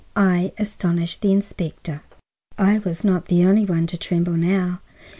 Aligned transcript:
X. 0.01 0.07
I 0.15 0.51
ASTONISH 0.57 1.17
THE 1.17 1.31
INSPECTOR 1.31 2.01
I 2.57 2.79
was 2.79 3.03
not 3.03 3.25
the 3.27 3.45
only 3.45 3.65
one 3.65 3.85
to 3.85 3.99
tremble 3.99 4.33
now. 4.33 4.81